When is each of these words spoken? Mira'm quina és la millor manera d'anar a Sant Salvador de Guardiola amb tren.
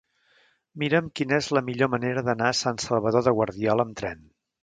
Mira'm 0.83 1.09
quina 1.19 1.35
és 1.43 1.49
la 1.57 1.63
millor 1.67 1.91
manera 1.95 2.25
d'anar 2.29 2.49
a 2.53 2.57
Sant 2.61 2.81
Salvador 2.87 3.27
de 3.27 3.35
Guardiola 3.41 3.87
amb 3.89 3.97
tren. 4.03 4.27